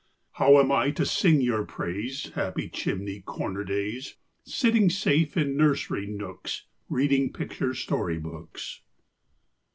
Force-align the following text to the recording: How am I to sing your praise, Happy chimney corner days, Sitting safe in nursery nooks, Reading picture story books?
How 0.31 0.57
am 0.59 0.71
I 0.71 0.89
to 0.89 1.05
sing 1.05 1.41
your 1.41 1.63
praise, 1.63 2.29
Happy 2.33 2.67
chimney 2.69 3.19
corner 3.21 3.63
days, 3.63 4.15
Sitting 4.43 4.89
safe 4.89 5.37
in 5.37 5.55
nursery 5.55 6.07
nooks, 6.07 6.65
Reading 6.89 7.31
picture 7.31 7.75
story 7.75 8.17
books? 8.17 8.81